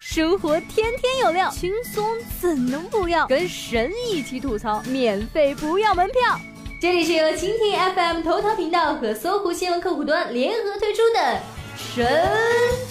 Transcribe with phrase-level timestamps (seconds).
[0.00, 2.06] 生活天天有料，轻松
[2.40, 3.26] 怎能不要？
[3.26, 6.38] 跟神一起吐槽，免费不要门票。
[6.80, 11.40] 这里是由蜻蜓 FM 头条频道和搜狐新闻客户端联合推出的
[11.76, 12.06] 神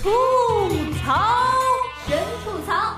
[0.03, 0.09] 吐
[1.01, 1.53] 槽，
[2.09, 2.97] 神吐槽。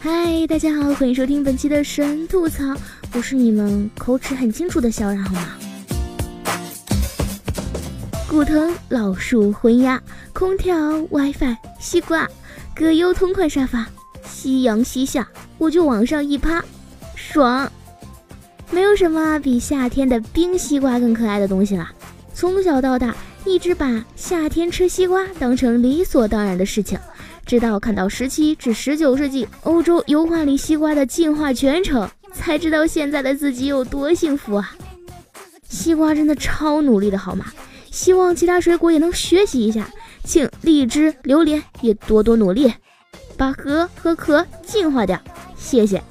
[0.00, 2.62] 嗨，大家好，欢迎收听本期的神吐槽，
[3.10, 5.48] 不是你们口齿很清楚的小冉，好吗？
[8.28, 10.00] 古藤、老树、昏鸦、
[10.32, 10.76] 空调、
[11.10, 12.28] WiFi、西瓜、
[12.74, 13.86] 葛优同款沙发、
[14.24, 16.62] 夕阳西下，我就往上一趴，
[17.16, 17.70] 爽！
[18.70, 21.90] 没有什么比夏天的冰西瓜更可爱的东西了。
[22.34, 26.98] 从小到大，一直把夏天吃西瓜当成理所当然的事情。
[27.46, 32.06] 直到看到十七至十九世纪欧洲油画里西瓜的进化全程，
[32.38, 34.72] 才知道现在的自己有多幸福啊！
[35.68, 37.44] 西瓜真的超努力的好吗？
[37.90, 39.88] 希望其他水果也能学习一下，
[40.24, 42.72] 请荔枝、榴莲也多多努力，
[43.36, 45.20] 把核和壳进化掉。
[45.56, 46.02] 谢谢。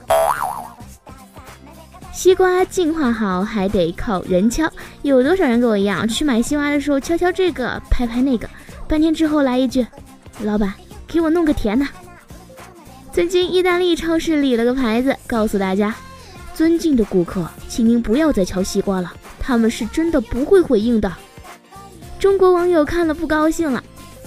[2.14, 4.70] 西瓜进化好还得靠人敲，
[5.02, 8.50] 有多少人跟我一样去买西瓜的时候敲敲这个，拍拍那个，
[8.88, 9.86] 半天之后来一句
[10.44, 10.73] ：“老板。”
[11.08, 11.88] 给我弄个甜的。
[13.14, 15.95] 最近意大利超市立了个牌子，告诉大家：
[16.58, 21.14] 尊敬的顾客，请您不要再敲西瓜了，他们是真的不会回应的。
[22.17, 23.83] 中国网友看了不高兴了，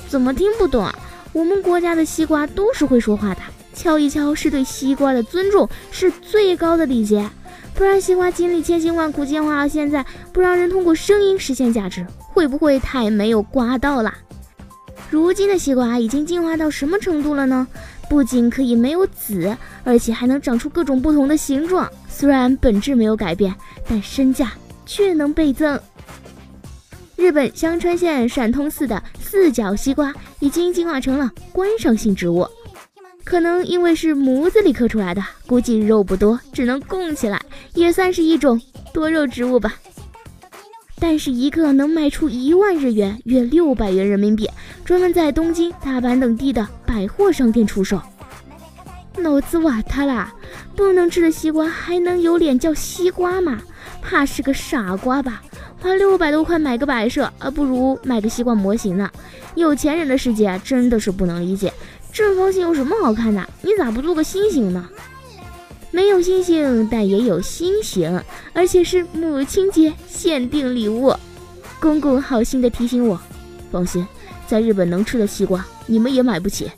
[0.07, 0.97] 怎么听不懂啊？
[1.33, 3.41] 我们国家的西瓜都是会说话的，
[3.75, 7.29] 敲一敲是对西瓜的尊重，是最高的礼节。
[7.75, 14.15] 不然西瓜经历千辛万苦进化到现在，不让人通过声音实现价值，会不会太没有瓜道了？
[15.11, 17.67] 如今的西瓜已经进化到什么程度了呢？
[18.09, 21.91] 不仅可以没有籽，而且还能长出各种不同的形状。
[22.21, 23.55] 虽然本质没有改变，
[23.89, 24.53] 但身价
[24.85, 25.81] 却能倍增。
[27.17, 32.47] 日本香川县闪通寺的四角西瓜已经进化成了观赏性植物，
[33.25, 37.41] 可能因为是模子里刻出来的，估计肉不多，只能供起来，
[37.73, 38.61] 也算是一种
[38.93, 39.73] 多肉植物吧。
[40.99, 44.47] 但是一个能卖出一万日元，约六百元人民币，
[44.85, 47.99] 专门在东京、大阪等地的百货商店出售。
[49.21, 50.33] 脑子瓦塌啦！
[50.75, 53.61] 不能吃的西瓜还能有脸叫西瓜吗？
[54.03, 55.43] 怕是个傻瓜吧？
[55.81, 59.11] 花六百多块买个摆设，啊，不如买个西瓜模型呢。
[59.55, 61.73] 有钱人的世界，真的是不能理解。
[62.13, 63.49] 正方形有什么好看的？
[63.63, 64.89] 你咋不做个心形呢？
[65.91, 71.15] 没有星星，但也有心形，而且是母亲节限定礼物。
[71.79, 73.21] 公公好心的提醒我，
[73.73, 74.07] 放心，
[74.47, 76.71] 在日本能吃的西瓜你们也买不起。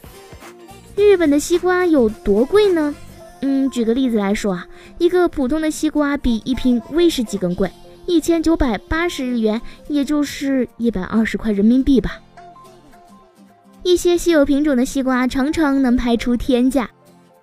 [0.97, 2.95] 日本的西瓜有多贵呢？
[3.41, 4.67] 嗯，举个例子来说啊，
[4.99, 7.71] 一个普通的西瓜比一瓶威士忌更贵，
[8.07, 12.21] 一千九百八十日元，也就是一百二十块人民币吧。
[13.83, 16.89] 一些稀有品种的西瓜常常能拍出天价。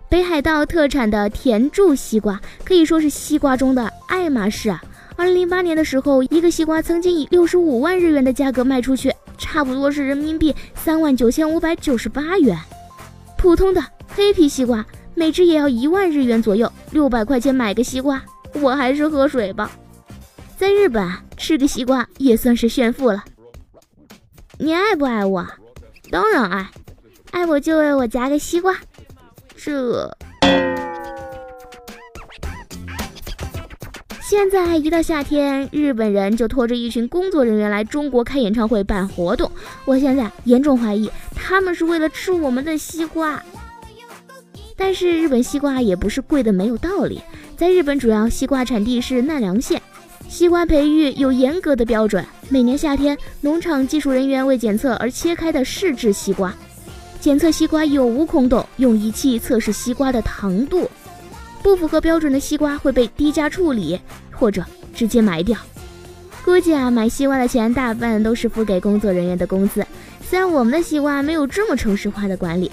[0.08, 4.82] 北海道特产的田柱西瓜可以说是西瓜中的爱马仕啊！
[5.16, 12.58] 二零零八年的时候，一个西瓜曾经以六十五万日元的价格卖出去，差不多是人民币三万九千五百九十八元。
[13.40, 14.86] 普通的黑皮西瓜
[15.16, 18.22] 每只也要一万日元左右，六百块钱买个西瓜，
[18.56, 19.72] 我还是喝水吧。
[20.58, 23.24] 在日本吃个西瓜也算是炫富了。
[24.58, 25.48] 你爱不爱我？
[26.12, 26.70] 当然爱，
[27.32, 28.76] 爱我就为我夹个西瓜。
[29.56, 30.14] 这
[34.30, 39.52] 现在一到夏天，日本人就拖着一群工作人员来中国开演唱会、办活动。
[39.86, 43.42] 我现在严重怀疑他们是为了吃我们的西瓜。
[44.78, 47.20] 但是日本西瓜也不是贵的没有道理。
[47.58, 49.82] 在日本，主要西瓜产地是奈良县，
[50.28, 52.24] 西瓜培育有严格的标准。
[52.50, 56.54] 每年夏天，农场技术人员为检测而切开的试制西瓜。
[57.20, 60.88] 检测西瓜有无空洞，用仪器测试西瓜的糖度，
[61.62, 64.00] 不符合标准的西瓜会被低价处理
[64.32, 64.64] 或者
[64.94, 65.58] 直接埋掉。
[66.46, 69.86] 估计啊，买西瓜的钱大半都是付给工作人员的工资。
[70.22, 72.72] 虽然我们的西瓜没有这么城市化的管理，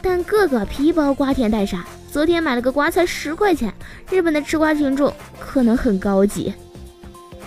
[0.00, 1.84] 但个个皮包瓜甜带沙。
[2.10, 3.72] 昨天买了个瓜才十块钱。
[4.10, 6.52] 日本的吃瓜群众可能很高级。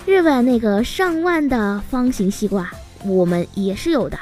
[0.05, 2.69] 日本那个上万的方形西瓜，
[3.05, 4.17] 我们也是有的。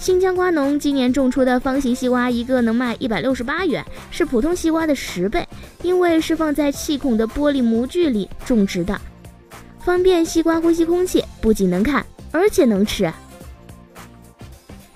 [0.00, 5.46] 新疆瓜农今年种出的方形西瓜，一个能卖一百六十八元，是普通西瓜的十倍。
[5.82, 8.98] 因为是放在气孔的玻璃模具里种植的，
[9.80, 13.12] 方便西瓜呼吸空气，不仅能看，而且能吃。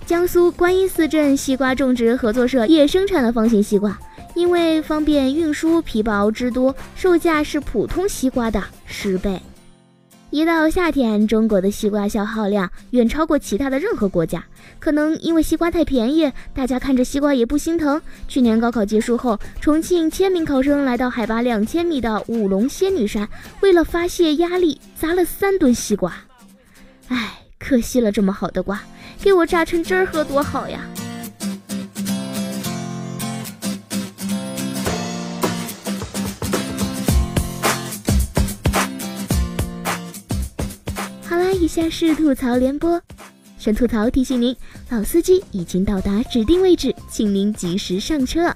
[0.07, 3.99] 江苏观音寺镇西瓜种植合作社也生产了方形西瓜，
[4.35, 9.39] 因为方便运输，皮薄汁多，售价是普通西瓜的十倍。
[10.35, 14.45] 一到夏天，中国的西瓜消耗量远超过其他的任何国家。
[14.81, 18.03] 可能因为西瓜太便宜，大家看着西瓜也不心疼。
[18.27, 23.29] 去年高考结束后，重庆千名考生来到海拔两千米的五龙仙女山，
[23.61, 26.13] 为了发泄压力，砸了三吨西瓜。
[27.07, 28.83] 唉，可惜了这么好的瓜，
[29.23, 30.81] 给我榨成汁儿喝多好呀！
[41.75, 43.03] 下是吐槽联播，
[43.59, 44.55] 神吐槽提醒您，
[44.91, 48.55] 老司机已经到达指定位置，请您及时上车。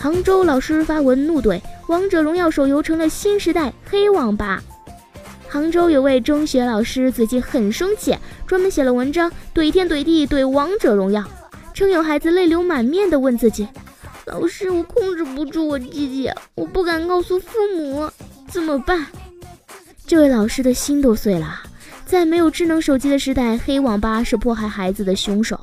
[0.00, 4.62] 杭州老师发文怒怼《王者荣耀》手游成了新时代黑网吧。
[5.46, 8.16] 杭州有位中学老师最近很生气，
[8.46, 11.20] 专门写了文章怼天怼地怼《王者荣耀》，
[11.74, 13.68] 称有孩子泪流满面的问自己。
[14.26, 18.10] 老师，我控制不住我弟弟，我不敢告诉父母，
[18.48, 19.06] 怎么办？
[20.06, 21.62] 这位老师的心都碎了。
[22.06, 25.58] 在没有智能手机的时代，黑网吧是迫害孩子的凶手。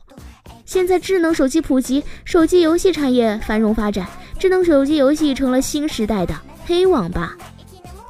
[0.65, 6.35] 现在智能手机普及，手机游戏产业繁荣发展，智能手机游戏成了新时代的
[6.65, 7.35] 黑网吧。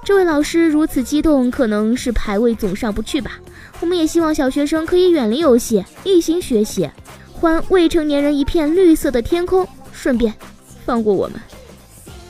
[0.03, 3.39] 这位老师如此激动，可能是排位总上不去吧。
[3.79, 6.89] 我们也希望小学生可以远离游戏，一心学习，
[7.33, 9.67] 还未成年人一片绿色的天空。
[10.01, 10.33] 顺便
[10.83, 11.39] 放过我们。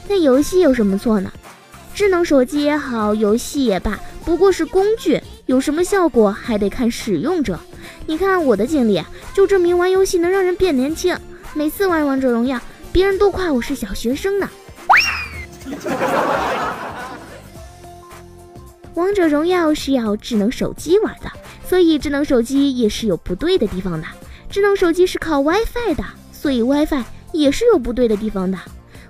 [0.10, 1.32] 那游戏有什么错呢？
[1.96, 7.58] 智能手机也好，游戏也罢，不过是工具，有什么效果还得看使用者。
[8.08, 9.02] 你看我的经历，
[9.34, 11.18] 就证明玩游戏能让人变年轻。
[11.54, 12.60] 每次玩王者荣耀，
[12.92, 14.50] 别人都夸我是小学生呢。
[18.96, 21.32] 王者荣耀是要智能手机玩的，
[21.66, 24.06] 所以智能手机也是有不对的地方的。
[24.50, 26.04] 智能手机是靠 WiFi 的，
[26.34, 27.02] 所以 WiFi。
[27.34, 28.58] 也是有不对的地方的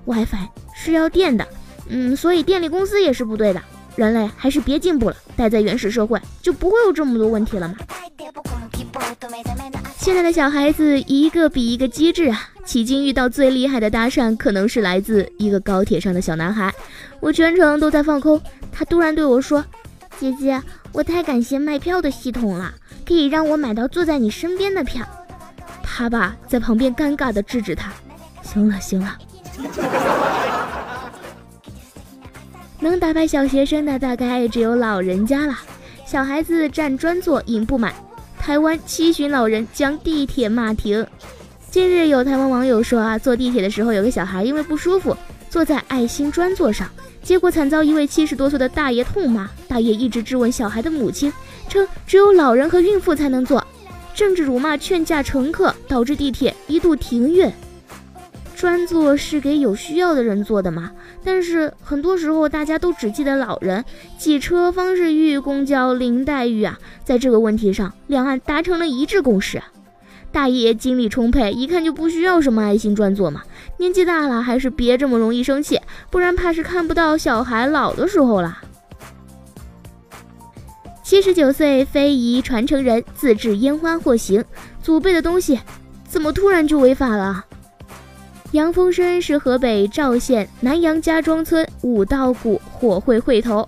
[0.06, 1.48] ，WiFi 是要电的，
[1.90, 3.62] 嗯，所以电力公司也是不对的。
[3.98, 7.76] 人类还是别进步了，待在原始社会就不会有这么多问题了嘛。
[9.98, 12.50] 现在的小孩子一个比一个机智啊！
[12.66, 16.74] 迄今遇到最厉害的搭讪，可能是来自一个高铁上的小男孩。
[17.20, 18.42] 我全程都在放空，
[18.72, 19.64] 他突然对我说
[20.18, 20.60] ：“姐姐，
[20.94, 22.74] 我太感谢卖票的系统了，
[23.06, 25.06] 可以让我买到坐在你身边的票。”
[25.84, 27.92] 他爸在旁边尴尬地制止他。
[28.52, 29.18] 行了行了，
[32.82, 35.58] 能打败小学生的大概只有老人家了。
[36.06, 37.94] 小孩子占专座引不满，
[38.38, 41.08] 台湾七旬老人将地铁骂停。
[41.70, 45.16] 近日有台湾网友说啊，坐地铁的时候有个小孩因为不舒服
[45.50, 46.90] 坐在爱心专座上，
[47.24, 49.50] 结果惨遭一位七十多岁的大爷痛骂。
[49.70, 51.32] 大爷一直质问小孩的母亲，
[51.70, 53.66] 称只有老人和孕妇才能坐，
[54.14, 57.50] 甚至辱骂劝架乘客，导致地铁一度停运。
[58.62, 60.92] 专座是给有需要的人坐的嘛？
[61.24, 63.84] 但是很多时候大家都只记得老人
[64.20, 69.60] 挤车方式玉公交林黛玉啊，在这个问题上，两岸达成了一致共识。
[70.32, 73.42] 大爷精力充沛，一看就不需要什么爱心专座嘛。
[73.78, 75.82] 年纪大了还是别这么容易生气，
[76.12, 78.60] 不然怕是看不到小孩老的时候了。
[81.02, 84.46] 七十九岁非遗传承人自制烟花获刑，
[84.84, 85.60] 祖辈的东西
[86.08, 87.44] 怎么突然就违法了？
[88.52, 93.68] 杨峰生是河北赵县南阳家庄村五道谷火会会头，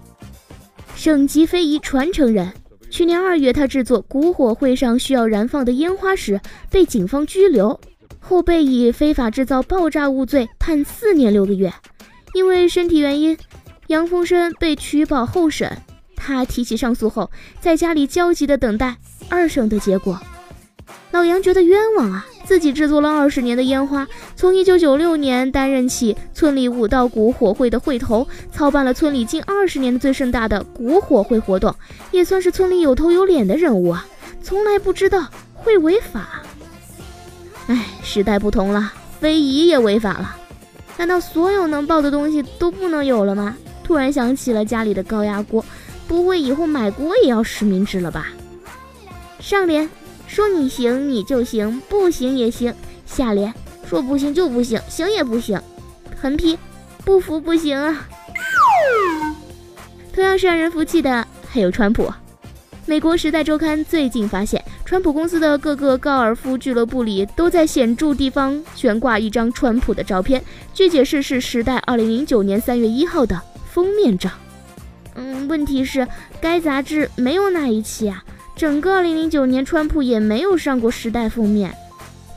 [0.93, 2.51] 省级非遗传承人。
[2.89, 7.79] 去年二月，他制作古火会上需要燃放的烟花时，被警方拘留，
[8.19, 11.73] 后被以非法制造爆炸物罪判四年六个月。
[12.33, 13.37] 因为身体原因，
[13.87, 15.77] 杨峰生被取保候审。
[16.15, 18.97] 他提起上诉后，在家里焦急地等待
[19.29, 20.19] 二审的结果。
[21.11, 22.25] 老杨觉得冤枉啊！
[22.43, 31.73] 自己制作了二十年的烟花，从一九九六年担任起村里五道谷火会的会头，操办了村里近二十年的最盛大的谷火会活动，
[32.11, 34.05] 也算是村里有头有脸的人物啊。
[34.41, 36.41] 从来不知道会违法。
[37.67, 40.35] 哎，时代不同了，非遗也违法了。
[40.97, 43.55] 难道所有能爆的东西都不能有了吗？
[43.83, 45.63] 突然想起了家里的高压锅，
[46.07, 48.27] 不会以后买锅也要实名制了吧？
[49.39, 49.89] 上联。
[50.33, 52.73] 说你行你就行，不行也行。
[53.05, 53.53] 下联
[53.87, 55.61] 说不行就不行，行也不行。
[56.19, 56.57] 横批
[57.05, 58.07] 不服不行啊！
[60.11, 62.11] 同样是让人服气的还有川普。
[62.87, 70.43] 美国《时代周刊》最近发现，川普公司的各个高尔夫俱乐部里都在显著地方悬挂一张川普的照片。
[70.73, 73.39] 据解释是《时代》二零零九年三月一号的
[73.71, 74.31] 封面照。
[75.13, 76.07] 嗯，问题是
[76.41, 78.23] 该杂志没有那一期啊。
[78.55, 81.75] 整个2009年，川普也没有上过《时代》封面，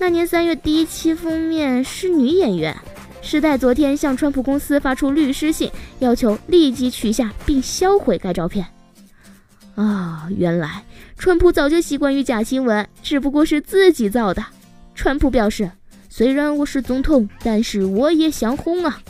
[0.00, 2.74] 那年三月第一期封面是女演员。
[3.22, 8.64] 时代昨天向川普公司发出律师信，要求立即取下并销毁该照片。
[9.74, 10.84] 啊，原来
[11.18, 14.42] 川普早就习惯于假新闻，只不过是自己造的。
[14.94, 15.70] 川普表示，
[16.08, 19.00] 虽然我是总统，但是我也想红啊。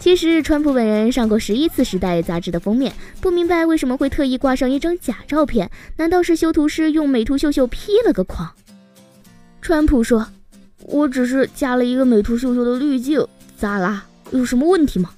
[0.00, 2.90] 其实，川普本人上过十一次《时代》杂志的封面，
[3.20, 5.70] 不明白为什么会特意挂上一张假照片？
[5.98, 8.50] 难道是修图师用美图秀秀 P 了个框？
[9.60, 10.26] 川普说。
[10.84, 13.24] 我只是加了一个美图秀秀的滤镜，
[13.58, 14.06] 咋啦？
[14.30, 15.10] 有什么问题吗？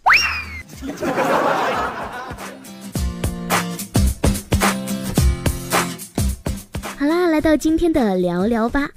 [6.99, 8.91] 好啦，来到今天的聊聊吧。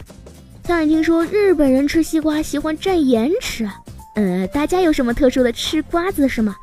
[0.63, 3.70] 当然听说日本人吃西瓜喜欢蘸盐吃，
[4.15, 6.55] 呃，大家有什么特殊的吃瓜子是吗？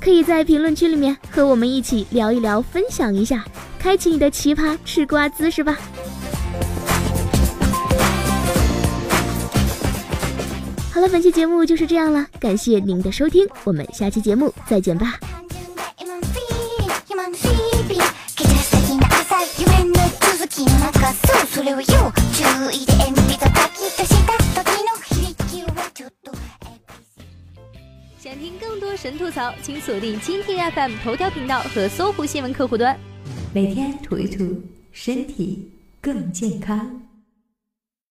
[0.00, 3.44] 可以在评论区里面和我们一起聊一聊，分享一下，
[3.78, 5.78] 开启你的奇葩吃瓜姿势吧。
[10.92, 15.18] 好了，本期节目就是这样了，感谢您的收听，我们下期节目再见吧。
[29.40, 32.94] 槽，请锁定蜻蜓 FM 头条频道和搜狐新闻客户端，
[33.54, 37.00] 每天吐一吐，身体更健康。